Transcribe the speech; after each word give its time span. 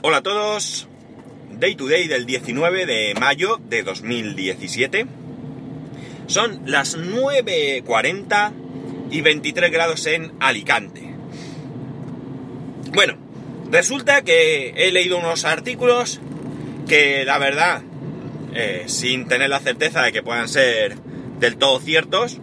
Hola 0.00 0.18
a 0.18 0.22
todos, 0.22 0.86
Day 1.58 1.74
to 1.74 1.88
Day 1.88 2.06
del 2.06 2.24
19 2.24 2.86
de 2.86 3.14
mayo 3.18 3.58
de 3.68 3.82
2017. 3.82 5.06
Son 6.28 6.62
las 6.66 6.96
9.40 6.96 8.52
y 9.10 9.22
23 9.22 9.72
grados 9.72 10.06
en 10.06 10.34
Alicante. 10.38 11.02
Bueno, 12.92 13.18
resulta 13.72 14.22
que 14.22 14.72
he 14.76 14.92
leído 14.92 15.18
unos 15.18 15.44
artículos 15.44 16.20
que 16.86 17.24
la 17.24 17.38
verdad, 17.38 17.82
eh, 18.54 18.84
sin 18.86 19.26
tener 19.26 19.50
la 19.50 19.58
certeza 19.58 20.00
de 20.02 20.12
que 20.12 20.22
puedan 20.22 20.48
ser 20.48 20.96
del 21.40 21.56
todo 21.56 21.80
ciertos, 21.80 22.38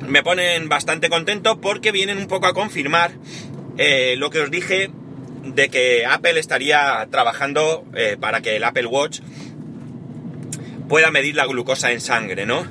me 0.00 0.22
ponen 0.22 0.70
bastante 0.70 1.10
contento 1.10 1.60
porque 1.60 1.92
vienen 1.92 2.16
un 2.16 2.26
poco 2.26 2.46
a 2.46 2.54
confirmar 2.54 3.10
eh, 3.76 4.14
lo 4.16 4.30
que 4.30 4.40
os 4.40 4.50
dije 4.50 4.90
de 5.54 5.68
que 5.68 6.06
Apple 6.06 6.38
estaría 6.38 7.06
trabajando 7.10 7.84
eh, 7.94 8.16
para 8.18 8.40
que 8.40 8.56
el 8.56 8.64
Apple 8.64 8.86
Watch 8.86 9.20
pueda 10.88 11.10
medir 11.10 11.36
la 11.36 11.46
glucosa 11.46 11.92
en 11.92 12.00
sangre, 12.00 12.46
¿no? 12.46 12.66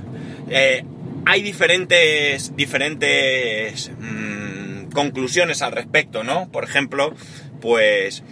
Eh, 0.49 0.83
hay 1.25 1.41
diferentes, 1.41 2.55
diferentes 2.55 3.91
mmm, 3.99 4.89
conclusiones 4.91 5.61
al 5.61 5.71
respecto, 5.71 6.23
¿no? 6.23 6.49
Por 6.51 6.63
ejemplo, 6.63 7.13
pues 7.61 8.23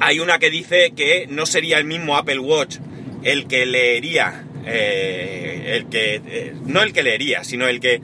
hay 0.00 0.20
una 0.20 0.38
que 0.38 0.50
dice 0.50 0.92
que 0.96 1.26
no 1.28 1.46
sería 1.46 1.78
el 1.78 1.84
mismo 1.84 2.16
Apple 2.16 2.38
Watch 2.38 2.78
el 3.24 3.46
que 3.48 3.66
leería, 3.66 4.44
eh, 4.64 5.74
el 5.74 5.88
que, 5.88 6.54
no 6.64 6.82
el 6.82 6.92
que 6.92 7.02
leería, 7.02 7.42
sino 7.42 7.66
el 7.66 7.80
que 7.80 8.00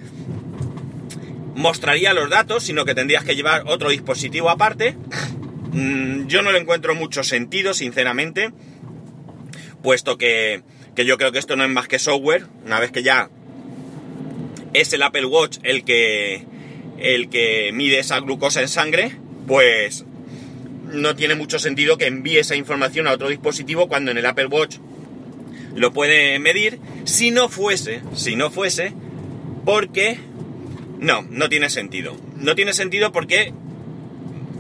mostraría 1.54 2.14
los 2.14 2.30
datos, 2.30 2.64
sino 2.64 2.84
que 2.84 2.94
tendrías 2.94 3.24
que 3.24 3.36
llevar 3.36 3.64
otro 3.66 3.90
dispositivo 3.90 4.50
aparte. 4.50 4.96
Mm, 5.72 6.26
yo 6.26 6.42
no 6.42 6.52
le 6.52 6.58
encuentro 6.58 6.94
mucho 6.94 7.24
sentido, 7.24 7.74
sinceramente, 7.74 8.52
puesto 9.82 10.18
que, 10.18 10.62
que, 10.94 11.04
yo 11.04 11.18
creo 11.18 11.32
que 11.32 11.38
esto 11.38 11.56
no 11.56 11.64
es 11.64 11.70
más 11.70 11.88
que 11.88 11.98
software. 11.98 12.46
Una 12.64 12.80
vez 12.80 12.90
que 12.92 13.02
ya 13.02 13.30
es 14.72 14.92
el 14.92 15.02
Apple 15.02 15.26
Watch 15.26 15.58
el 15.62 15.84
que, 15.84 16.44
el 16.98 17.28
que 17.30 17.70
mide 17.72 17.98
esa 17.98 18.20
glucosa 18.20 18.60
en 18.60 18.68
sangre, 18.68 19.16
pues 19.46 20.04
no 20.84 21.16
tiene 21.16 21.34
mucho 21.34 21.58
sentido 21.58 21.96
que 21.98 22.06
envíe 22.06 22.38
esa 22.38 22.56
información 22.56 23.06
a 23.06 23.12
otro 23.12 23.28
dispositivo 23.28 23.88
cuando 23.88 24.10
en 24.10 24.18
el 24.18 24.26
Apple 24.26 24.46
Watch 24.46 24.78
lo 25.74 25.92
puede 25.92 26.38
medir. 26.38 26.78
Si 27.04 27.30
no 27.30 27.48
fuese, 27.48 28.02
si 28.14 28.36
no 28.36 28.50
fuese, 28.50 28.92
porque 29.64 30.18
no, 31.04 31.22
no 31.30 31.48
tiene 31.48 31.68
sentido. 31.68 32.16
No 32.36 32.54
tiene 32.54 32.72
sentido 32.72 33.12
porque 33.12 33.52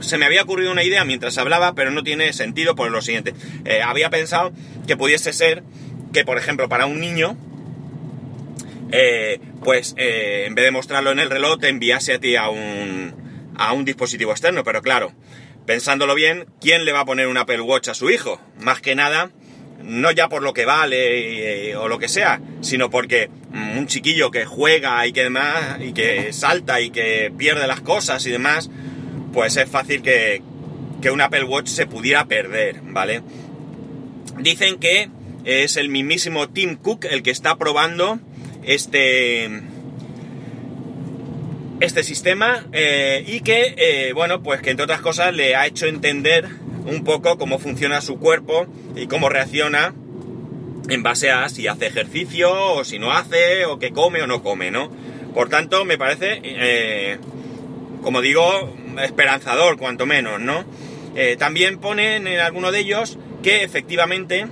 se 0.00 0.18
me 0.18 0.26
había 0.26 0.42
ocurrido 0.42 0.72
una 0.72 0.84
idea 0.84 1.04
mientras 1.04 1.38
hablaba, 1.38 1.74
pero 1.74 1.90
no 1.90 2.02
tiene 2.02 2.32
sentido 2.34 2.74
por 2.74 2.90
lo 2.90 3.00
siguiente. 3.00 3.34
Eh, 3.64 3.80
había 3.82 4.10
pensado 4.10 4.52
que 4.86 4.96
pudiese 4.96 5.32
ser 5.32 5.62
que, 6.12 6.24
por 6.24 6.36
ejemplo, 6.36 6.68
para 6.68 6.84
un 6.84 7.00
niño, 7.00 7.36
eh, 8.92 9.40
pues 9.64 9.94
eh, 9.96 10.44
en 10.46 10.54
vez 10.54 10.66
de 10.66 10.70
mostrarlo 10.70 11.12
en 11.12 11.18
el 11.18 11.30
reloj, 11.30 11.58
te 11.58 11.68
enviase 11.68 12.12
a 12.12 12.18
ti 12.18 12.36
a 12.36 12.50
un, 12.50 13.14
a 13.56 13.72
un 13.72 13.86
dispositivo 13.86 14.32
externo. 14.32 14.64
Pero 14.64 14.82
claro, 14.82 15.12
pensándolo 15.64 16.14
bien, 16.14 16.46
¿quién 16.60 16.84
le 16.84 16.92
va 16.92 17.00
a 17.00 17.06
poner 17.06 17.26
un 17.26 17.38
Apple 17.38 17.62
Watch 17.62 17.88
a 17.88 17.94
su 17.94 18.10
hijo? 18.10 18.38
Más 18.60 18.82
que 18.82 18.94
nada, 18.94 19.30
no 19.84 20.10
ya 20.12 20.28
por 20.28 20.42
lo 20.42 20.52
que 20.52 20.64
vale 20.64 21.70
eh, 21.70 21.76
o 21.76 21.88
lo 21.88 21.98
que 21.98 22.08
sea, 22.08 22.40
sino 22.60 22.90
porque 22.90 23.28
mm, 23.52 23.78
un 23.78 23.86
chiquillo 23.86 24.30
que 24.30 24.44
juega 24.44 25.06
y 25.06 25.12
que 25.12 25.24
demás, 25.24 25.78
y 25.80 25.92
que 25.92 26.32
salta 26.32 26.80
y 26.80 26.90
que 26.90 27.32
pierde 27.36 27.66
las 27.66 27.80
cosas 27.80 28.24
y 28.26 28.30
demás, 28.30 28.70
pues 29.32 29.56
es 29.56 29.68
fácil 29.68 30.02
que, 30.02 30.42
que 31.02 31.10
un 31.10 31.20
Apple 31.20 31.44
Watch 31.44 31.68
se 31.68 31.86
pudiera 31.86 32.24
perder, 32.26 32.80
¿vale? 32.82 33.22
Dicen 34.38 34.78
que 34.78 35.10
es 35.44 35.76
el 35.76 35.88
mismísimo 35.88 36.48
Tim 36.48 36.76
Cook 36.76 37.04
el 37.04 37.22
que 37.22 37.30
está 37.30 37.56
probando 37.56 38.18
este 38.64 39.62
este 41.80 42.02
sistema 42.02 42.64
eh, 42.72 43.24
y 43.26 43.40
que, 43.40 43.74
eh, 43.76 44.12
bueno, 44.14 44.42
pues 44.42 44.62
que 44.62 44.70
entre 44.70 44.84
otras 44.84 45.00
cosas 45.00 45.34
le 45.34 45.54
ha 45.56 45.66
hecho 45.66 45.86
entender 45.86 46.48
un 46.84 47.04
poco 47.04 47.38
cómo 47.38 47.58
funciona 47.58 48.00
su 48.00 48.18
cuerpo 48.18 48.66
y 48.94 49.06
cómo 49.06 49.28
reacciona 49.28 49.94
en 50.88 51.02
base 51.02 51.30
a 51.30 51.48
si 51.48 51.66
hace 51.66 51.86
ejercicio 51.86 52.74
o 52.74 52.84
si 52.84 52.98
no 52.98 53.12
hace 53.12 53.64
o 53.64 53.78
que 53.78 53.90
come 53.90 54.22
o 54.22 54.26
no 54.26 54.42
come, 54.42 54.70
¿no? 54.70 54.90
Por 55.34 55.48
tanto, 55.48 55.84
me 55.84 55.98
parece, 55.98 56.40
eh, 56.42 57.18
como 58.02 58.20
digo, 58.20 58.74
esperanzador, 59.02 59.78
cuanto 59.78 60.06
menos, 60.06 60.40
¿no? 60.40 60.64
Eh, 61.16 61.36
también 61.38 61.78
ponen 61.78 62.26
en 62.26 62.40
alguno 62.40 62.70
de 62.70 62.80
ellos 62.80 63.18
que 63.42 63.62
efectivamente 63.62 64.46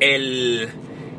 el, 0.00 0.68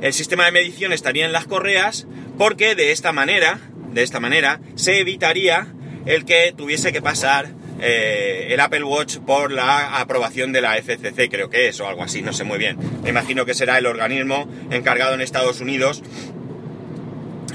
el 0.01 0.13
sistema 0.13 0.45
de 0.45 0.51
medición 0.51 0.93
estaría 0.93 1.25
en 1.25 1.31
las 1.31 1.45
correas 1.45 2.07
porque 2.37 2.75
de 2.75 2.91
esta 2.91 3.11
manera, 3.11 3.59
de 3.93 4.03
esta 4.03 4.19
manera, 4.19 4.59
se 4.75 4.99
evitaría 4.99 5.67
el 6.05 6.25
que 6.25 6.53
tuviese 6.55 6.91
que 6.91 7.01
pasar 7.01 7.51
eh, 7.81 8.47
el 8.49 8.59
Apple 8.59 8.83
Watch 8.83 9.17
por 9.17 9.51
la 9.51 9.99
aprobación 9.99 10.51
de 10.53 10.61
la 10.61 10.77
FCC, 10.77 11.29
creo 11.29 11.49
que 11.49 11.67
es, 11.67 11.79
o 11.79 11.87
algo 11.87 12.03
así, 12.03 12.21
no 12.21 12.31
sé 12.31 12.43
muy 12.43 12.59
bien. 12.59 12.77
Me 13.03 13.09
imagino 13.09 13.45
que 13.45 13.55
será 13.55 13.77
el 13.77 13.87
organismo 13.87 14.47
encargado 14.69 15.15
en 15.15 15.21
Estados 15.21 15.61
Unidos 15.61 16.03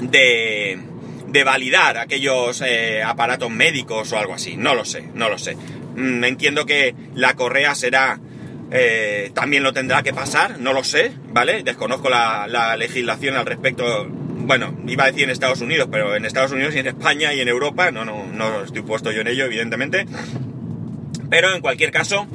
de, 0.01 0.79
validar 1.45 1.97
aquellos 1.97 2.61
eh, 2.65 3.03
aparatos 3.03 3.49
médicos 3.51 4.11
o 4.11 4.17
algo 4.17 4.33
así. 4.33 4.57
No 4.57 4.75
lo 4.75 4.83
sé, 4.83 5.03
no 5.13 5.29
lo 5.29 5.37
sé. 5.37 5.55
Mm, 5.95 6.23
entiendo 6.23 6.65
que 6.65 6.93
la 7.13 7.35
correa 7.35 7.73
será... 7.75 8.19
Eh, 8.69 9.31
también 9.33 9.63
lo 9.63 9.71
tendrá 9.71 10.03
que 10.03 10.13
pasar, 10.13 10.59
no 10.59 10.73
lo 10.73 10.83
sé, 10.83 11.13
¿vale? 11.29 11.63
Desconozco 11.63 12.09
la 12.09 12.75
legislación 12.75 13.37
al 13.37 13.45
respecto 13.45 14.09
bueno, 14.39 14.77
iba 14.87 15.03
a 15.03 15.07
decir 15.07 15.23
en 15.23 15.29
Estados 15.29 15.61
Unidos, 15.61 15.89
pero 15.91 16.15
en 16.15 16.25
Estados 16.25 16.51
Unidos 16.51 16.75
y 16.75 16.79
en 16.79 16.87
España 16.87 17.33
y 17.33 17.41
en 17.41 17.47
Europa, 17.47 17.91
no, 17.91 18.05
no, 18.05 18.25
no 18.25 18.63
estoy 18.63 18.81
puesto 18.81 19.11
yo 19.11 19.21
en 19.21 19.27
ello, 19.27 19.45
evidentemente. 19.45 20.05
Pero 21.29 21.53
en 21.53 21.61
cualquier 21.61 21.91
caso, 21.91 22.27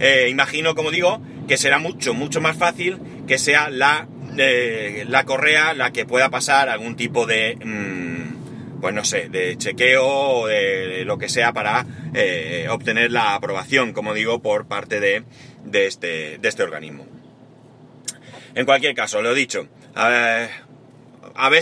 eh, 0.00 0.28
imagino, 0.28 0.74
como 0.74 0.90
digo, 0.90 1.20
que 1.46 1.56
será 1.56 1.78
mucho, 1.78 2.14
mucho 2.14 2.40
más 2.40 2.56
fácil 2.56 2.98
que 3.26 3.38
sea 3.38 3.70
la, 3.70 4.08
eh, 4.36 5.04
la 5.08 5.24
correa 5.24 5.74
la 5.74 5.92
que 5.92 6.04
pueda 6.04 6.30
pasar 6.30 6.68
algún 6.68 6.96
tipo 6.96 7.26
de, 7.26 7.56
mmm, 7.62 8.80
pues 8.80 8.94
no 8.94 9.04
sé, 9.04 9.28
de 9.28 9.56
chequeo 9.56 10.04
o 10.04 10.46
de 10.48 11.04
lo 11.04 11.18
que 11.18 11.28
sea 11.28 11.52
para 11.52 11.86
eh, 12.14 12.66
obtener 12.68 13.12
la 13.12 13.34
aprobación, 13.34 13.92
como 13.92 14.12
digo, 14.14 14.42
por 14.42 14.66
parte 14.66 14.98
de, 14.98 15.22
de, 15.64 15.86
este, 15.86 16.38
de 16.38 16.48
este 16.48 16.64
organismo. 16.64 17.06
En 18.54 18.66
cualquier 18.66 18.94
caso, 18.94 19.22
lo 19.22 19.34
dicho, 19.34 19.68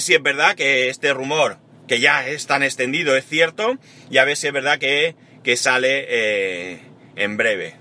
si 0.01 0.15
es 0.15 0.23
verdad 0.23 0.55
que 0.55 0.89
este 0.89 1.13
rumor, 1.13 1.59
que 1.91 2.01
ya 2.01 2.27
es 2.27 2.47
tan 2.47 2.63
extendido, 2.63 3.17
es 3.17 3.27
cierto, 3.27 3.77
y 4.11 4.19
a 4.19 4.25
ver 4.25 4.37
si 4.37 4.47
es 4.47 4.53
verdad 4.53 4.79
que, 4.79 5.17
que 5.43 5.57
sale 5.57 6.07
eh, 6.09 6.81
en 7.17 7.37
breve. 7.37 7.75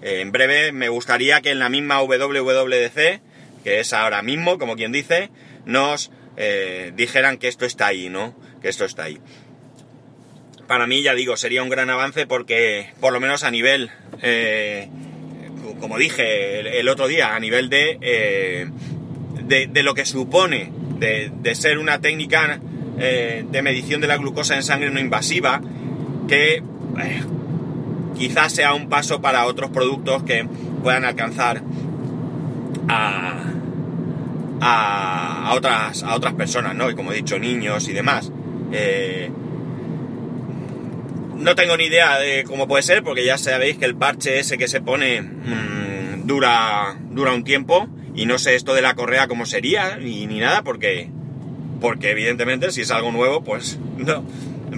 Eh, 0.00 0.20
en 0.20 0.32
breve 0.32 0.72
me 0.72 0.88
gustaría 0.88 1.40
que 1.40 1.50
en 1.50 1.58
la 1.58 1.68
misma 1.68 2.00
WWDC, 2.02 3.20
que 3.64 3.80
es 3.80 3.92
ahora 3.92 4.22
mismo, 4.22 4.58
como 4.58 4.76
quien 4.76 4.92
dice, 4.92 5.30
nos 5.64 6.10
eh, 6.36 6.92
dijeran 6.94 7.38
que 7.38 7.48
esto 7.48 7.64
está 7.64 7.88
ahí, 7.88 8.08
¿no? 8.08 8.38
Que 8.60 8.68
esto 8.68 8.84
está 8.84 9.04
ahí. 9.04 9.18
Para 10.66 10.86
mí, 10.86 11.02
ya 11.02 11.14
digo, 11.14 11.36
sería 11.36 11.62
un 11.62 11.68
gran 11.68 11.90
avance 11.90 12.26
porque, 12.26 12.92
por 13.00 13.12
lo 13.12 13.20
menos 13.20 13.42
a 13.42 13.50
nivel, 13.50 13.90
como 15.80 15.98
dije 15.98 16.78
el, 16.78 16.88
otro 16.88 17.08
día, 17.08 17.34
a 17.34 17.40
nivel 17.40 17.68
de, 17.68 18.70
de 19.44 19.82
lo 19.82 19.94
que 19.94 20.06
supone 20.06 20.70
de, 21.02 21.54
ser 21.54 21.78
una 21.78 22.00
técnica 22.00 22.60
eh, 22.98 23.44
de 23.50 23.62
medición 23.62 24.00
de 24.00 24.06
la 24.06 24.16
glucosa 24.16 24.54
en 24.54 24.62
sangre 24.62 24.90
no 24.90 25.00
invasiva 25.00 25.60
que 26.28 26.56
eh, 26.56 26.62
quizás 28.16 28.52
sea 28.52 28.74
un 28.74 28.88
paso 28.88 29.20
para 29.20 29.46
otros 29.46 29.70
productos 29.70 30.22
que 30.22 30.46
puedan 30.82 31.04
alcanzar 31.04 31.62
a, 32.88 33.44
a, 34.60 35.52
otras, 35.54 36.02
a 36.02 36.14
otras 36.14 36.34
personas, 36.34 36.74
¿no? 36.74 36.90
Y 36.90 36.94
como 36.94 37.12
he 37.12 37.16
dicho, 37.16 37.38
niños 37.38 37.88
y 37.88 37.92
demás. 37.92 38.30
Eh, 38.72 39.30
no 41.36 41.54
tengo 41.56 41.76
ni 41.76 41.84
idea 41.84 42.18
de 42.18 42.44
cómo 42.44 42.68
puede 42.68 42.84
ser, 42.84 43.02
porque 43.02 43.24
ya 43.24 43.36
sabéis 43.36 43.76
que 43.76 43.84
el 43.84 43.96
parche 43.96 44.38
ese 44.38 44.56
que 44.56 44.68
se 44.68 44.80
pone 44.80 45.22
mmm, 45.22 46.26
dura, 46.26 46.96
dura 47.10 47.32
un 47.32 47.42
tiempo 47.42 47.88
y 48.14 48.26
no 48.26 48.38
sé 48.38 48.54
esto 48.54 48.74
de 48.74 48.82
la 48.82 48.94
correa 48.94 49.26
cómo 49.28 49.46
sería, 49.46 49.96
ni, 49.96 50.26
ni 50.26 50.40
nada, 50.40 50.62
porque, 50.62 51.08
porque 51.80 52.10
evidentemente 52.10 52.70
si 52.70 52.82
es 52.82 52.90
algo 52.90 53.12
nuevo, 53.12 53.42
pues 53.42 53.78
no. 53.96 54.24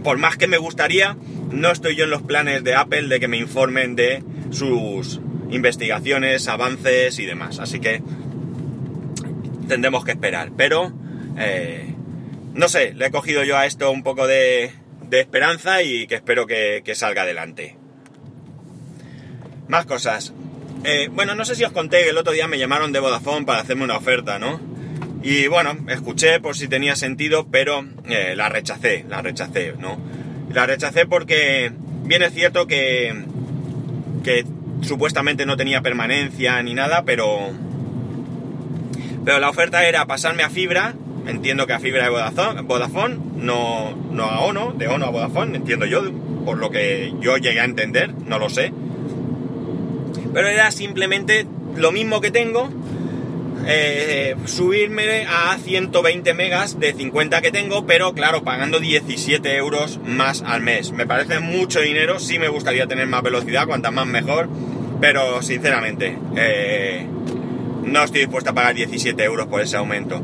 Por 0.02 0.18
más 0.18 0.36
que 0.36 0.48
me 0.48 0.58
gustaría, 0.58 1.16
no 1.50 1.70
estoy 1.70 1.94
yo 1.94 2.04
en 2.04 2.10
los 2.10 2.22
planes 2.22 2.64
de 2.64 2.74
Apple 2.74 3.08
de 3.08 3.20
que 3.20 3.28
me 3.28 3.36
informen 3.36 3.94
de 3.94 4.22
sus 4.50 5.20
investigaciones, 5.50 6.48
avances 6.48 7.18
y 7.18 7.26
demás. 7.26 7.60
Así 7.60 7.78
que 7.78 8.02
tendremos 9.68 10.04
que 10.04 10.10
esperar. 10.10 10.50
Pero, 10.56 10.92
eh, 11.38 11.94
no 12.54 12.68
sé, 12.68 12.92
le 12.94 13.06
he 13.06 13.10
cogido 13.12 13.44
yo 13.44 13.56
a 13.56 13.66
esto 13.66 13.90
un 13.92 14.02
poco 14.02 14.26
de, 14.26 14.72
esperanza 15.12 15.80
y 15.84 16.08
que 16.08 16.16
espero 16.16 16.44
que 16.44 16.94
salga 16.96 17.22
adelante. 17.22 17.76
Más 19.68 19.86
cosas. 19.86 20.34
Eh, 20.84 21.08
bueno, 21.10 21.34
no 21.34 21.46
sé 21.46 21.54
si 21.54 21.64
os 21.64 21.72
conté 21.72 22.02
que 22.04 22.10
el 22.10 22.18
otro 22.18 22.34
día 22.34 22.46
me 22.46 22.58
llamaron 22.58 22.92
de 22.92 23.00
Vodafone 23.00 23.46
para 23.46 23.60
hacerme 23.60 23.84
una 23.84 23.96
oferta, 23.96 24.38
¿no? 24.38 24.60
Y 25.22 25.46
bueno, 25.46 25.78
escuché 25.88 26.40
por 26.40 26.56
si 26.56 26.68
tenía 26.68 26.94
sentido, 26.94 27.46
pero 27.50 27.86
eh, 28.06 28.34
la 28.36 28.50
rechacé, 28.50 29.06
la 29.08 29.22
rechacé, 29.22 29.72
¿no? 29.78 29.98
La 30.52 30.66
rechacé 30.66 31.06
porque 31.06 31.72
bien 32.02 32.22
es 32.22 32.34
cierto 32.34 32.66
que, 32.66 33.24
que 34.22 34.44
supuestamente 34.82 35.46
no 35.46 35.56
tenía 35.56 35.80
permanencia 35.80 36.62
ni 36.62 36.74
nada, 36.74 37.04
pero, 37.06 37.48
pero 39.24 39.38
la 39.38 39.48
oferta 39.48 39.88
era 39.88 40.04
pasarme 40.04 40.42
a 40.42 40.50
fibra, 40.50 40.94
entiendo 41.26 41.66
que 41.66 41.72
a 41.72 41.80
fibra 41.80 42.04
de 42.04 42.10
Vodafone, 42.10 42.60
Vodafone 42.60 43.16
no, 43.36 43.96
no 44.10 44.24
a 44.24 44.40
Ono, 44.40 44.72
de 44.72 44.86
Ono 44.88 45.06
a 45.06 45.10
Vodafone, 45.10 45.56
entiendo 45.56 45.86
yo, 45.86 46.02
por 46.44 46.58
lo 46.58 46.70
que 46.70 47.14
yo 47.20 47.38
llegué 47.38 47.60
a 47.60 47.64
entender, 47.64 48.12
no 48.12 48.38
lo 48.38 48.50
sé. 48.50 48.70
Pero 50.34 50.48
era 50.48 50.70
simplemente 50.72 51.46
lo 51.76 51.92
mismo 51.92 52.20
que 52.20 52.32
tengo, 52.32 52.68
eh, 53.66 54.34
subirme 54.44 55.26
a 55.26 55.56
120 55.56 56.34
megas 56.34 56.78
de 56.78 56.92
50 56.92 57.40
que 57.40 57.50
tengo, 57.50 57.86
pero 57.86 58.12
claro, 58.12 58.42
pagando 58.42 58.80
17 58.80 59.56
euros 59.56 60.00
más 60.04 60.42
al 60.42 60.60
mes. 60.60 60.92
Me 60.92 61.06
parece 61.06 61.38
mucho 61.38 61.80
dinero, 61.80 62.18
sí 62.18 62.38
me 62.38 62.48
gustaría 62.48 62.86
tener 62.86 63.06
más 63.06 63.22
velocidad, 63.22 63.66
cuanta 63.66 63.90
más 63.90 64.06
mejor, 64.06 64.48
pero 65.00 65.40
sinceramente, 65.40 66.18
eh, 66.36 67.06
no 67.84 68.02
estoy 68.02 68.22
dispuesto 68.22 68.50
a 68.50 68.54
pagar 68.54 68.74
17 68.74 69.22
euros 69.22 69.46
por 69.46 69.60
ese 69.60 69.76
aumento. 69.76 70.20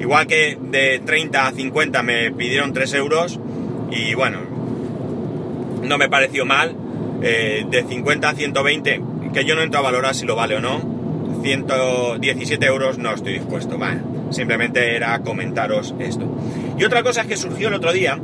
Igual 0.00 0.26
que 0.26 0.58
de 0.60 0.98
30 0.98 1.46
a 1.46 1.52
50 1.52 2.02
me 2.02 2.32
pidieron 2.32 2.72
3 2.72 2.92
euros 2.94 3.38
y 3.90 4.14
bueno, 4.14 4.40
no 5.82 5.96
me 5.96 6.08
pareció 6.08 6.44
mal. 6.44 6.76
Eh, 7.26 7.64
de 7.70 7.84
50 7.84 8.28
a 8.28 8.34
120, 8.34 9.00
que 9.34 9.44
yo 9.44 9.56
no 9.56 9.62
entro 9.62 9.80
a 9.80 9.82
valorar 9.82 10.14
si 10.14 10.24
lo 10.24 10.36
vale 10.36 10.56
o 10.56 10.60
no. 10.60 10.80
117 11.42 12.64
euros 12.64 12.96
no 12.96 13.12
estoy 13.12 13.34
dispuesto. 13.34 13.76
Bueno, 13.76 14.30
simplemente 14.30 14.96
era 14.96 15.18
comentaros 15.20 15.94
esto. 15.98 16.26
Y 16.78 16.84
otra 16.84 17.02
cosa 17.02 17.22
es 17.22 17.26
que 17.26 17.36
surgió 17.36 17.68
el 17.68 17.74
otro 17.74 17.92
día, 17.92 18.18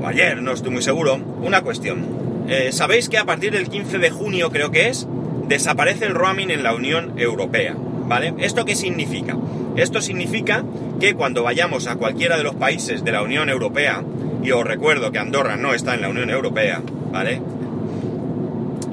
o 0.00 0.06
ayer, 0.06 0.40
no 0.40 0.52
estoy 0.52 0.70
muy 0.70 0.82
seguro, 0.82 1.16
una 1.42 1.60
cuestión. 1.62 2.06
Eh, 2.48 2.70
Sabéis 2.72 3.08
que 3.08 3.18
a 3.18 3.24
partir 3.24 3.52
del 3.52 3.68
15 3.68 3.98
de 3.98 4.10
junio, 4.10 4.50
creo 4.50 4.70
que 4.70 4.88
es, 4.88 5.06
desaparece 5.48 6.06
el 6.06 6.14
roaming 6.14 6.50
en 6.50 6.62
la 6.62 6.74
Unión 6.74 7.18
Europea. 7.18 7.74
¿Vale? 7.76 8.32
¿Esto 8.38 8.64
qué 8.64 8.74
significa? 8.74 9.36
Esto 9.76 10.00
significa 10.00 10.64
que 10.98 11.12
cuando 11.12 11.42
vayamos 11.42 11.86
a 11.88 11.96
cualquiera 11.96 12.38
de 12.38 12.42
los 12.42 12.54
países 12.54 13.04
de 13.04 13.12
la 13.12 13.22
Unión 13.22 13.50
Europea, 13.50 14.02
y 14.42 14.50
os 14.52 14.64
recuerdo 14.64 15.12
que 15.12 15.18
Andorra 15.18 15.56
no 15.56 15.74
está 15.74 15.94
en 15.94 16.00
la 16.00 16.08
Unión 16.08 16.30
Europea, 16.30 16.80
¿vale? 17.12 17.42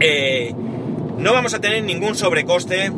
Eh, 0.01 0.53
no 1.17 1.33
vamos 1.33 1.53
a 1.53 1.61
tener 1.61 1.83
ningún 1.83 2.15
sobrecoste 2.15 2.91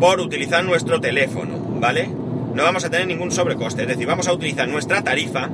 por 0.00 0.20
utilizar 0.20 0.64
nuestro 0.64 1.00
teléfono, 1.00 1.58
¿vale? 1.80 2.08
No 2.54 2.62
vamos 2.62 2.84
a 2.84 2.90
tener 2.90 3.06
ningún 3.06 3.30
sobrecoste, 3.30 3.82
es 3.82 3.88
decir, 3.88 4.06
vamos 4.06 4.28
a 4.28 4.32
utilizar 4.32 4.68
nuestra 4.68 5.02
tarifa 5.02 5.48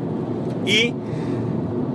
y 0.67 0.93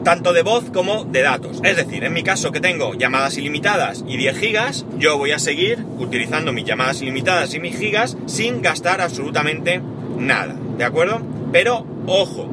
tanto 0.04 0.33
de 0.33 0.44
voz 0.44 0.66
como 0.71 1.04
de 1.04 1.21
datos. 1.21 1.62
Es 1.63 1.77
decir, 1.77 2.04
en 2.04 2.13
mi 2.13 2.24
caso 2.24 2.51
que 2.51 2.60
tengo 2.60 2.94
llamadas 2.94 3.38
ilimitadas 3.38 4.04
y 4.07 4.18
10 4.18 4.38
gigas, 4.38 4.86
yo 4.98 5.18
voy 5.18 5.31
a 5.31 5.39
seguir 5.39 5.86
utilizando 5.98 6.51
mis 6.51 6.65
llamadas 6.65 7.01
ilimitadas 7.01 7.54
y 7.54 7.60
mis 7.60 7.77
gigas 7.77 8.18
sin 8.25 8.62
gastar 8.62 9.01
absolutamente 9.01 9.81
nada, 10.18 10.56
¿de 10.77 10.83
acuerdo? 10.83 11.22
Pero, 11.51 11.86
ojo, 12.06 12.50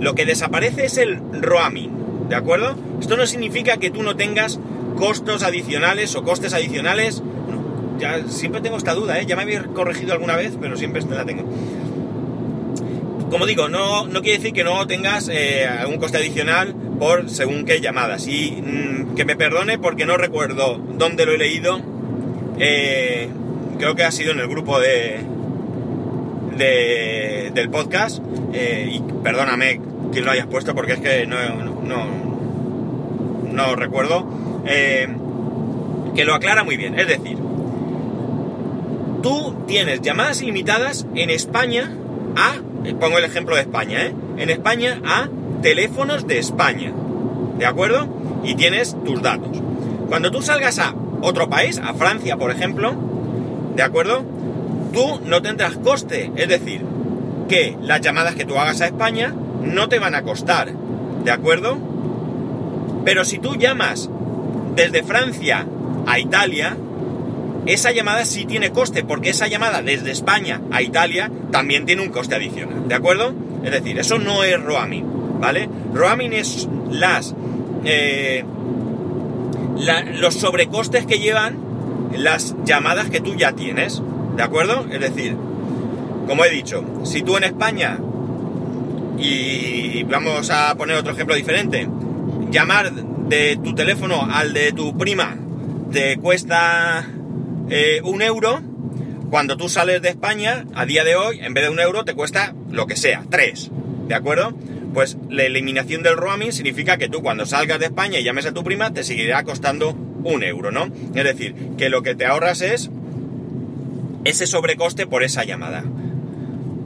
lo 0.00 0.14
que 0.14 0.26
desaparece 0.26 0.86
es 0.86 0.98
el 0.98 1.20
roaming, 1.32 2.28
¿de 2.28 2.36
acuerdo? 2.36 2.76
Esto 3.00 3.16
no 3.16 3.26
significa 3.26 3.76
que 3.78 3.90
tú 3.90 4.02
no 4.02 4.16
tengas 4.16 4.58
costos 4.96 5.42
adicionales 5.42 6.14
o 6.16 6.22
costes 6.22 6.52
adicionales. 6.52 7.22
ya 7.98 8.24
siempre 8.28 8.60
tengo 8.60 8.76
esta 8.76 8.94
duda, 8.94 9.18
¿eh? 9.18 9.26
Ya 9.26 9.36
me 9.36 9.42
había 9.42 9.62
corregido 9.64 10.12
alguna 10.12 10.36
vez, 10.36 10.56
pero 10.60 10.76
siempre 10.76 11.02
la 11.02 11.24
tengo. 11.24 11.44
Como 13.30 13.44
digo, 13.44 13.68
no, 13.68 14.06
no 14.06 14.22
quiere 14.22 14.38
decir 14.38 14.52
que 14.52 14.62
no 14.62 14.86
tengas 14.86 15.28
eh, 15.28 15.66
algún 15.66 15.98
coste 15.98 16.18
adicional 16.18 16.74
por 16.98 17.28
según 17.28 17.64
qué 17.64 17.80
llamadas. 17.80 18.28
Y 18.28 18.62
mm, 18.62 19.14
que 19.14 19.24
me 19.24 19.36
perdone 19.36 19.78
porque 19.78 20.06
no 20.06 20.16
recuerdo 20.16 20.78
dónde 20.78 21.26
lo 21.26 21.32
he 21.32 21.38
leído. 21.38 21.80
Eh, 22.58 23.28
creo 23.78 23.96
que 23.96 24.04
ha 24.04 24.12
sido 24.12 24.32
en 24.32 24.40
el 24.40 24.48
grupo 24.48 24.78
de, 24.78 25.20
de 26.56 27.50
del 27.52 27.68
podcast. 27.70 28.22
Eh, 28.52 28.90
y 28.92 29.02
perdóname 29.22 29.80
que 30.12 30.20
lo 30.20 30.30
hayas 30.30 30.46
puesto 30.46 30.74
porque 30.74 30.92
es 30.92 31.00
que 31.00 31.26
no, 31.26 31.36
no, 31.82 32.06
no 33.52 33.76
recuerdo. 33.76 34.24
Que 34.66 36.24
lo 36.24 36.34
aclara 36.34 36.64
muy 36.64 36.76
bien. 36.76 36.98
Es 36.98 37.06
decir, 37.08 37.38
tú 39.22 39.54
tienes 39.66 40.00
llamadas 40.02 40.42
ilimitadas 40.42 41.06
en 41.14 41.30
España 41.30 41.90
a 42.36 42.54
pongo 42.94 43.18
el 43.18 43.24
ejemplo 43.24 43.54
de 43.54 43.62
España, 43.62 44.02
¿eh? 44.02 44.14
En 44.36 44.50
España 44.50 45.00
a 45.04 45.28
teléfonos 45.62 46.26
de 46.26 46.38
España, 46.38 46.92
¿de 47.58 47.66
acuerdo? 47.66 48.08
Y 48.44 48.54
tienes 48.54 48.96
tus 49.04 49.22
datos. 49.22 49.56
Cuando 50.08 50.30
tú 50.30 50.42
salgas 50.42 50.78
a 50.78 50.94
otro 51.22 51.48
país, 51.48 51.78
a 51.78 51.94
Francia, 51.94 52.36
por 52.36 52.50
ejemplo, 52.50 52.94
¿de 53.74 53.82
acuerdo? 53.82 54.24
Tú 54.92 55.20
no 55.24 55.42
tendrás 55.42 55.76
coste, 55.76 56.30
es 56.36 56.48
decir, 56.48 56.82
que 57.48 57.76
las 57.82 58.00
llamadas 58.00 58.34
que 58.34 58.44
tú 58.44 58.56
hagas 58.56 58.80
a 58.80 58.86
España 58.86 59.34
no 59.62 59.88
te 59.88 59.98
van 59.98 60.14
a 60.14 60.22
costar, 60.22 60.72
¿de 61.24 61.30
acuerdo? 61.30 61.78
Pero 63.04 63.24
si 63.24 63.38
tú 63.38 63.56
llamas 63.56 64.10
desde 64.76 65.02
Francia 65.02 65.66
a 66.06 66.18
Italia, 66.20 66.76
esa 67.66 67.90
llamada 67.90 68.24
sí 68.24 68.44
tiene 68.44 68.70
coste, 68.70 69.02
porque 69.02 69.30
esa 69.30 69.48
llamada 69.48 69.82
desde 69.82 70.12
España 70.12 70.60
a 70.70 70.82
Italia 70.82 71.30
también 71.50 71.86
tiene 71.86 72.02
un 72.02 72.10
coste 72.10 72.36
adicional, 72.36 72.86
¿de 72.86 72.94
acuerdo? 72.94 73.34
Es 73.64 73.72
decir, 73.72 73.98
eso 73.98 74.18
no 74.18 74.44
es 74.44 74.62
roaming, 74.62 75.40
¿vale? 75.40 75.68
Roaming 75.92 76.32
es 76.32 76.68
las... 76.90 77.34
Eh, 77.84 78.44
los 80.18 80.34
sobrecostes 80.34 81.04
que 81.06 81.18
llevan 81.18 81.58
las 82.16 82.54
llamadas 82.64 83.10
que 83.10 83.20
tú 83.20 83.34
ya 83.34 83.52
tienes, 83.52 84.00
¿de 84.36 84.42
acuerdo? 84.42 84.86
Es 84.90 85.00
decir, 85.00 85.36
como 86.26 86.44
he 86.44 86.50
dicho, 86.50 86.82
si 87.04 87.22
tú 87.22 87.36
en 87.36 87.44
España, 87.44 87.98
y 89.18 90.02
vamos 90.04 90.50
a 90.50 90.74
poner 90.76 90.96
otro 90.96 91.12
ejemplo 91.12 91.34
diferente, 91.34 91.86
llamar 92.56 92.90
de 92.90 93.58
tu 93.62 93.74
teléfono 93.74 94.26
al 94.32 94.54
de 94.54 94.72
tu 94.72 94.96
prima 94.96 95.36
te 95.92 96.16
cuesta 96.16 97.06
eh, 97.68 98.00
un 98.02 98.22
euro, 98.22 98.62
cuando 99.28 99.58
tú 99.58 99.68
sales 99.68 100.00
de 100.00 100.08
España, 100.08 100.64
a 100.74 100.86
día 100.86 101.04
de 101.04 101.16
hoy, 101.16 101.40
en 101.40 101.52
vez 101.52 101.64
de 101.64 101.70
un 101.70 101.80
euro, 101.80 102.06
te 102.06 102.14
cuesta 102.14 102.54
lo 102.70 102.86
que 102.86 102.96
sea, 102.96 103.24
tres. 103.30 103.70
¿De 104.08 104.14
acuerdo? 104.14 104.54
Pues 104.94 105.18
la 105.28 105.42
eliminación 105.42 106.02
del 106.02 106.16
roaming 106.16 106.50
significa 106.50 106.96
que 106.96 107.10
tú 107.10 107.20
cuando 107.20 107.44
salgas 107.44 107.78
de 107.78 107.86
España 107.86 108.18
y 108.18 108.24
llames 108.24 108.46
a 108.46 108.54
tu 108.54 108.64
prima, 108.64 108.90
te 108.94 109.04
seguirá 109.04 109.44
costando 109.44 109.90
un 109.90 110.42
euro, 110.42 110.72
¿no? 110.72 110.86
Es 111.14 111.24
decir, 111.24 111.54
que 111.76 111.90
lo 111.90 112.02
que 112.02 112.14
te 112.14 112.24
ahorras 112.24 112.62
es 112.62 112.90
ese 114.24 114.46
sobrecoste 114.46 115.06
por 115.06 115.22
esa 115.22 115.44
llamada. 115.44 115.84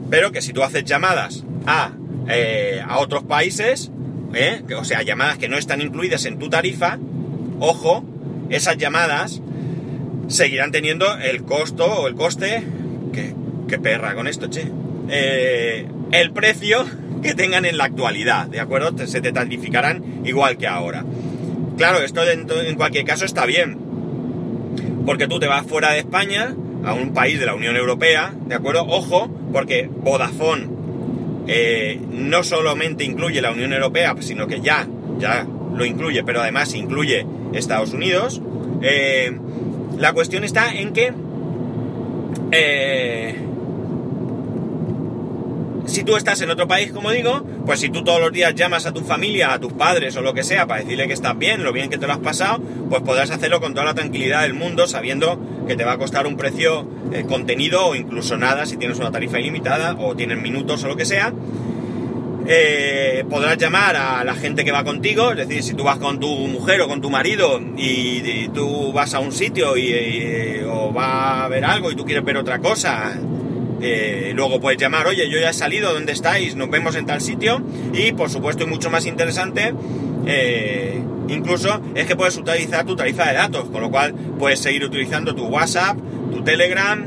Pero 0.09 0.33
que 0.33 0.41
si 0.41 0.51
tú 0.51 0.63
haces 0.63 0.83
llamadas 0.83 1.45
a, 1.65 1.93
eh, 2.27 2.83
a 2.85 2.99
otros 2.99 3.23
países, 3.23 3.89
¿eh? 4.33 4.61
o 4.77 4.83
sea, 4.83 5.01
llamadas 5.01 5.37
que 5.37 5.49
no 5.49 5.57
están 5.57 5.81
incluidas 5.81 6.25
en 6.25 6.39
tu 6.39 6.49
tarifa, 6.49 6.97
ojo, 7.59 8.03
esas 8.49 8.77
llamadas 8.77 9.41
seguirán 10.27 10.71
teniendo 10.71 11.17
el 11.17 11.43
costo 11.43 11.85
o 11.85 12.07
el 12.07 12.15
coste, 12.15 12.63
que, 13.13 13.79
perra 13.79 14.15
con 14.15 14.27
esto, 14.27 14.47
che, 14.47 14.65
eh, 15.09 15.85
el 16.11 16.31
precio 16.31 16.85
que 17.23 17.33
tengan 17.35 17.65
en 17.65 17.77
la 17.77 17.85
actualidad, 17.85 18.47
¿de 18.47 18.59
acuerdo? 18.59 19.07
Se 19.07 19.21
te 19.21 19.31
tarificarán 19.31 20.21
igual 20.25 20.57
que 20.57 20.67
ahora. 20.67 21.05
Claro, 21.77 21.99
esto 21.99 22.21
en, 22.29 22.75
cualquier 22.75 23.05
caso 23.05 23.25
está 23.25 23.45
bien, 23.45 23.77
porque 25.05 25.27
tú 25.27 25.39
te 25.39 25.47
vas 25.47 25.65
fuera 25.65 25.91
de 25.91 25.99
España, 25.99 26.53
a 26.83 26.93
un 26.93 27.13
país 27.13 27.39
de 27.39 27.45
la 27.45 27.53
Unión 27.53 27.75
Europea, 27.75 28.33
¿de 28.47 28.55
acuerdo? 28.55 28.85
Ojo, 28.87 29.29
porque 29.53 29.87
Vodafone 29.89 30.80
eh, 31.47 31.99
no 32.11 32.43
solamente 32.43 33.03
incluye 33.03 33.41
la 33.41 33.51
Unión 33.51 33.73
Europea, 33.73 34.15
sino 34.19 34.47
que 34.47 34.61
ya, 34.61 34.87
ya 35.17 35.45
lo 35.73 35.85
incluye, 35.85 36.23
pero 36.23 36.41
además 36.41 36.73
incluye 36.75 37.25
Estados 37.53 37.93
Unidos. 37.93 38.41
Eh, 38.81 39.37
la 39.97 40.13
cuestión 40.13 40.43
está 40.43 40.73
en 40.73 40.93
que 40.93 41.13
eh, 42.51 43.35
si 45.85 46.03
tú 46.03 46.15
estás 46.15 46.41
en 46.41 46.49
otro 46.49 46.67
país, 46.67 46.91
como 46.91 47.11
digo, 47.11 47.43
pues 47.65 47.79
si 47.79 47.89
tú 47.89 48.03
todos 48.03 48.19
los 48.19 48.31
días 48.31 48.55
llamas 48.55 48.85
a 48.85 48.93
tu 48.93 49.01
familia, 49.01 49.53
a 49.53 49.59
tus 49.59 49.73
padres 49.73 50.15
o 50.15 50.21
lo 50.21 50.33
que 50.33 50.43
sea 50.43 50.65
para 50.65 50.81
decirle 50.81 51.07
que 51.07 51.13
estás 51.13 51.37
bien, 51.37 51.63
lo 51.63 51.73
bien 51.73 51.89
que 51.89 51.97
te 51.97 52.07
lo 52.07 52.13
has 52.13 52.19
pasado, 52.19 52.61
pues 52.89 53.01
podrás 53.01 53.31
hacerlo 53.31 53.59
con 53.59 53.73
toda 53.73 53.85
la 53.85 53.93
tranquilidad 53.93 54.43
del 54.43 54.53
mundo, 54.53 54.87
sabiendo 54.87 55.39
te 55.75 55.83
va 55.83 55.93
a 55.93 55.97
costar 55.97 56.27
un 56.27 56.37
precio 56.37 56.85
eh, 57.11 57.25
contenido 57.27 57.87
o 57.87 57.95
incluso 57.95 58.37
nada 58.37 58.65
si 58.65 58.77
tienes 58.77 58.99
una 58.99 59.11
tarifa 59.11 59.39
ilimitada 59.39 59.95
o 59.99 60.15
tienes 60.15 60.41
minutos 60.41 60.83
o 60.83 60.87
lo 60.87 60.95
que 60.95 61.05
sea. 61.05 61.33
eh, 62.47 63.23
podrás 63.29 63.57
llamar 63.57 63.95
a 63.95 64.23
la 64.23 64.33
gente 64.35 64.65
que 64.65 64.71
va 64.71 64.83
contigo, 64.83 65.31
es 65.31 65.37
decir, 65.37 65.63
si 65.63 65.73
tú 65.73 65.83
vas 65.83 65.97
con 65.99 66.19
tu 66.19 66.27
mujer 66.47 66.81
o 66.81 66.87
con 66.87 67.01
tu 67.01 67.09
marido 67.09 67.61
y, 67.77 68.49
tú 68.53 68.91
vas 68.91 69.13
a 69.13 69.19
un 69.19 69.31
sitio 69.31 69.77
y, 69.77 70.61
o 70.67 70.93
va 70.93 71.45
a 71.45 71.47
ver 71.47 71.63
algo 71.63 71.91
y 71.91 71.95
tú 71.95 72.03
quieres 72.03 72.23
ver 72.25 72.37
otra 72.37 72.59
cosa, 72.59 73.13
eh, 73.81 74.31
luego 74.35 74.59
puedes 74.59 74.79
llamar, 74.79 75.07
oye, 75.07 75.29
yo 75.29 75.39
ya 75.39 75.49
he 75.49 75.53
salido, 75.53 75.93
¿dónde 75.93 76.11
estáis? 76.11 76.55
Nos 76.55 76.69
vemos 76.69 76.95
en 76.95 77.05
tal 77.05 77.21
sitio 77.21 77.61
y 77.93 78.11
por 78.11 78.29
supuesto 78.29 78.63
y 78.63 78.67
mucho 78.67 78.89
más 78.89 79.05
interesante, 79.05 79.73
eh, 80.25 81.01
incluso 81.31 81.81
es 81.95 82.05
que 82.05 82.15
puedes 82.15 82.37
utilizar 82.37 82.85
tu 82.85 82.95
tarifa 82.95 83.27
de 83.27 83.33
datos, 83.33 83.69
con 83.69 83.81
lo 83.81 83.89
cual 83.89 84.13
puedes 84.37 84.59
seguir 84.59 84.83
utilizando 84.83 85.33
tu 85.33 85.45
WhatsApp, 85.45 85.97
tu 86.31 86.43
Telegram, 86.43 87.03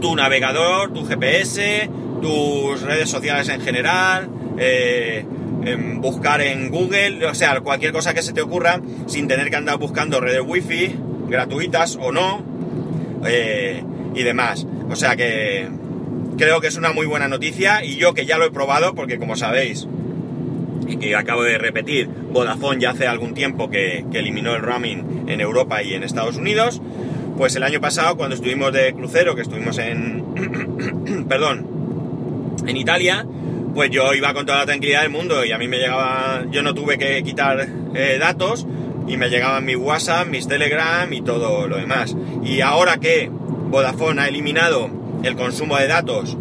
tu 0.00 0.14
navegador, 0.16 0.92
tu 0.92 1.04
GPS, 1.04 1.90
tus 2.22 2.82
redes 2.82 3.10
sociales 3.10 3.48
en 3.48 3.60
general, 3.60 4.28
eh, 4.58 5.24
buscar 5.96 6.40
en 6.40 6.70
Google, 6.70 7.26
o 7.26 7.34
sea, 7.34 7.60
cualquier 7.60 7.92
cosa 7.92 8.14
que 8.14 8.22
se 8.22 8.32
te 8.32 8.40
ocurra 8.40 8.80
sin 9.06 9.26
tener 9.26 9.50
que 9.50 9.56
andar 9.56 9.78
buscando 9.78 10.20
redes 10.20 10.42
wifi 10.46 10.94
gratuitas 11.28 11.98
o 12.00 12.12
no 12.12 12.42
eh, 13.26 13.82
y 14.14 14.22
demás. 14.22 14.66
O 14.88 14.96
sea 14.96 15.16
que 15.16 15.68
creo 16.38 16.60
que 16.60 16.68
es 16.68 16.76
una 16.76 16.92
muy 16.92 17.06
buena 17.06 17.28
noticia 17.28 17.84
y 17.84 17.96
yo 17.96 18.14
que 18.14 18.26
ya 18.26 18.38
lo 18.38 18.44
he 18.44 18.50
probado 18.50 18.94
porque 18.94 19.18
como 19.18 19.36
sabéis 19.36 19.88
y 20.86 20.96
que 20.96 21.16
acabo 21.16 21.42
de 21.42 21.58
repetir, 21.58 22.08
Vodafone 22.08 22.80
ya 22.80 22.90
hace 22.90 23.06
algún 23.06 23.34
tiempo 23.34 23.70
que, 23.70 24.04
que 24.10 24.18
eliminó 24.18 24.54
el 24.54 24.62
roaming 24.62 25.24
en 25.28 25.40
Europa 25.40 25.82
y 25.82 25.94
en 25.94 26.02
Estados 26.02 26.36
Unidos. 26.36 26.80
Pues 27.36 27.54
el 27.56 27.62
año 27.62 27.80
pasado, 27.80 28.16
cuando 28.16 28.34
estuvimos 28.34 28.72
de 28.72 28.94
crucero, 28.94 29.34
que 29.34 29.42
estuvimos 29.42 29.78
en. 29.78 31.26
perdón, 31.28 32.56
en 32.66 32.76
Italia, 32.76 33.26
pues 33.74 33.90
yo 33.90 34.14
iba 34.14 34.32
con 34.32 34.46
toda 34.46 34.60
la 34.60 34.66
tranquilidad 34.66 35.02
del 35.02 35.10
mundo 35.10 35.44
y 35.44 35.52
a 35.52 35.58
mí 35.58 35.68
me 35.68 35.78
llegaba, 35.78 36.44
yo 36.50 36.62
no 36.62 36.74
tuve 36.74 36.96
que 36.96 37.22
quitar 37.22 37.68
eh, 37.94 38.16
datos 38.18 38.66
y 39.06 39.16
me 39.16 39.28
llegaban 39.28 39.64
mi 39.64 39.76
WhatsApp, 39.76 40.26
mis 40.26 40.48
Telegram 40.48 41.12
y 41.12 41.20
todo 41.20 41.68
lo 41.68 41.76
demás. 41.76 42.16
Y 42.42 42.62
ahora 42.62 42.96
que 42.96 43.30
Vodafone 43.30 44.22
ha 44.22 44.28
eliminado 44.28 44.88
el 45.22 45.36
consumo 45.36 45.76
de 45.76 45.88
datos 45.88 46.36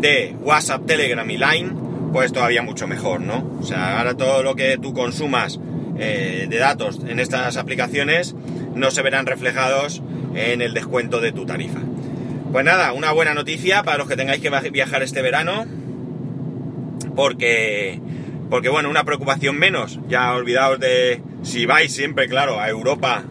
de 0.00 0.36
WhatsApp, 0.42 0.86
Telegram 0.86 1.28
y 1.30 1.38
Line, 1.38 1.72
pues 2.14 2.32
todavía 2.32 2.62
mucho 2.62 2.86
mejor, 2.86 3.20
¿no? 3.22 3.58
O 3.60 3.64
sea, 3.64 3.98
ahora 3.98 4.16
todo 4.16 4.44
lo 4.44 4.54
que 4.54 4.78
tú 4.78 4.94
consumas 4.94 5.58
eh, 5.98 6.46
de 6.48 6.58
datos 6.58 7.00
en 7.08 7.18
estas 7.18 7.56
aplicaciones 7.56 8.36
no 8.72 8.92
se 8.92 9.02
verán 9.02 9.26
reflejados 9.26 10.00
en 10.36 10.62
el 10.62 10.74
descuento 10.74 11.20
de 11.20 11.32
tu 11.32 11.44
tarifa. 11.44 11.80
Pues 12.52 12.64
nada, 12.64 12.92
una 12.92 13.10
buena 13.10 13.34
noticia 13.34 13.82
para 13.82 13.98
los 13.98 14.06
que 14.06 14.14
tengáis 14.14 14.40
que 14.40 14.70
viajar 14.70 15.02
este 15.02 15.22
verano. 15.22 15.64
Porque, 17.16 18.00
porque 18.48 18.68
bueno, 18.68 18.90
una 18.90 19.02
preocupación 19.02 19.58
menos. 19.58 19.98
Ya 20.08 20.34
olvidaos 20.34 20.78
de 20.78 21.20
si 21.42 21.66
vais 21.66 21.92
siempre, 21.92 22.28
claro, 22.28 22.60
a 22.60 22.68
Europa, 22.68 23.24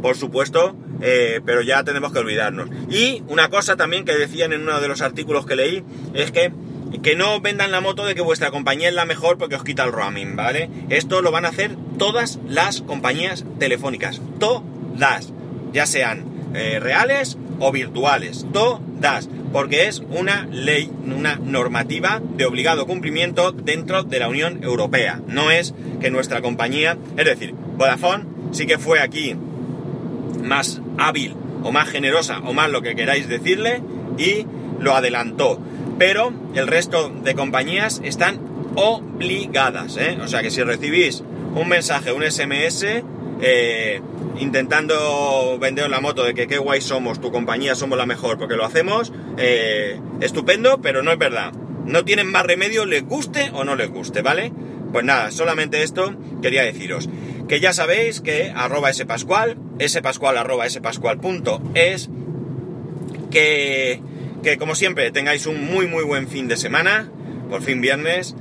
por 0.00 0.16
supuesto, 0.16 0.74
eh, 1.02 1.42
pero 1.44 1.60
ya 1.60 1.84
tenemos 1.84 2.14
que 2.14 2.20
olvidarnos. 2.20 2.70
Y 2.88 3.22
una 3.28 3.50
cosa 3.50 3.76
también 3.76 4.06
que 4.06 4.14
decían 4.14 4.54
en 4.54 4.62
uno 4.62 4.80
de 4.80 4.88
los 4.88 5.02
artículos 5.02 5.44
que 5.44 5.56
leí 5.56 5.84
es 6.14 6.32
que 6.32 6.50
que 7.02 7.16
no 7.16 7.40
vendan 7.40 7.70
la 7.70 7.80
moto 7.80 8.04
de 8.04 8.14
que 8.14 8.20
vuestra 8.20 8.50
compañía 8.50 8.88
es 8.88 8.94
la 8.94 9.04
mejor 9.04 9.38
porque 9.38 9.56
os 9.56 9.64
quita 9.64 9.84
el 9.84 9.92
roaming, 9.92 10.36
¿vale? 10.36 10.68
Esto 10.88 11.22
lo 11.22 11.30
van 11.30 11.44
a 11.44 11.48
hacer 11.48 11.76
todas 11.98 12.38
las 12.46 12.82
compañías 12.82 13.44
telefónicas, 13.58 14.20
todas, 14.38 15.32
ya 15.72 15.86
sean 15.86 16.24
eh, 16.54 16.80
reales 16.80 17.38
o 17.60 17.70
virtuales, 17.70 18.46
todas, 18.52 19.28
porque 19.52 19.86
es 19.86 20.02
una 20.10 20.46
ley, 20.50 20.90
una 21.04 21.36
normativa 21.36 22.20
de 22.36 22.46
obligado 22.46 22.86
cumplimiento 22.86 23.52
dentro 23.52 24.02
de 24.02 24.18
la 24.18 24.28
Unión 24.28 24.62
Europea. 24.62 25.20
No 25.26 25.50
es 25.50 25.74
que 26.00 26.10
nuestra 26.10 26.40
compañía, 26.40 26.96
es 27.16 27.24
decir, 27.24 27.54
Vodafone 27.76 28.24
sí 28.52 28.66
que 28.66 28.78
fue 28.78 29.00
aquí 29.00 29.36
más 30.42 30.80
hábil 30.98 31.34
o 31.62 31.72
más 31.72 31.88
generosa 31.88 32.38
o 32.40 32.52
más 32.52 32.70
lo 32.70 32.82
que 32.82 32.94
queráis 32.94 33.28
decirle 33.28 33.82
y 34.18 34.46
lo 34.80 34.94
adelantó. 34.94 35.60
Pero 36.00 36.32
el 36.54 36.66
resto 36.66 37.10
de 37.10 37.34
compañías 37.34 38.00
están 38.02 38.40
obligadas, 38.74 39.98
¿eh? 39.98 40.16
o 40.22 40.28
sea 40.28 40.40
que 40.40 40.50
si 40.50 40.62
recibís 40.62 41.22
un 41.54 41.68
mensaje, 41.68 42.10
un 42.10 42.22
SMS, 42.22 43.02
eh, 43.42 44.00
intentando 44.38 45.58
vender 45.60 45.90
la 45.90 46.00
moto 46.00 46.24
de 46.24 46.32
que 46.32 46.46
qué 46.46 46.56
guay 46.56 46.80
somos, 46.80 47.20
tu 47.20 47.30
compañía 47.30 47.74
somos 47.74 47.98
la 47.98 48.06
mejor 48.06 48.38
porque 48.38 48.56
lo 48.56 48.64
hacemos, 48.64 49.12
eh, 49.36 50.00
estupendo, 50.22 50.80
pero 50.80 51.02
no 51.02 51.12
es 51.12 51.18
verdad. 51.18 51.52
No 51.84 52.02
tienen 52.02 52.28
más 52.28 52.46
remedio, 52.46 52.86
les 52.86 53.04
guste 53.04 53.50
o 53.52 53.64
no 53.64 53.76
les 53.76 53.90
guste, 53.90 54.22
¿vale? 54.22 54.54
Pues 54.92 55.04
nada, 55.04 55.30
solamente 55.30 55.82
esto 55.82 56.16
quería 56.40 56.62
deciros. 56.62 57.10
Que 57.46 57.60
ya 57.60 57.74
sabéis 57.74 58.22
que 58.22 58.50
arroba 58.56 58.90
spascual, 58.90 59.58
spascual 59.86 60.38
arroba 60.38 60.66
spascual.es, 60.66 62.08
que, 63.30 64.02
que 64.42 64.58
como 64.58 64.74
siempre 64.74 65.10
tengáis 65.10 65.46
un 65.46 65.64
muy 65.64 65.86
muy 65.86 66.04
buen 66.04 66.28
fin 66.28 66.48
de 66.48 66.56
semana, 66.56 67.10
por 67.48 67.62
fin 67.62 67.80
viernes, 67.80 68.34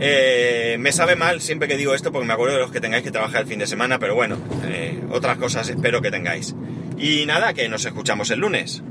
eh, 0.00 0.76
me 0.78 0.92
sabe 0.92 1.16
mal 1.16 1.40
siempre 1.40 1.68
que 1.68 1.76
digo 1.76 1.94
esto 1.94 2.10
porque 2.12 2.26
me 2.26 2.32
acuerdo 2.32 2.54
de 2.54 2.60
los 2.60 2.72
que 2.72 2.80
tengáis 2.80 3.04
que 3.04 3.10
trabajar 3.10 3.42
el 3.42 3.46
fin 3.46 3.58
de 3.58 3.66
semana, 3.66 3.98
pero 3.98 4.14
bueno, 4.14 4.38
eh, 4.66 5.00
otras 5.10 5.38
cosas 5.38 5.68
espero 5.68 6.02
que 6.02 6.10
tengáis. 6.10 6.54
Y 6.98 7.26
nada, 7.26 7.54
que 7.54 7.68
nos 7.68 7.84
escuchamos 7.84 8.30
el 8.30 8.40
lunes. 8.40 8.82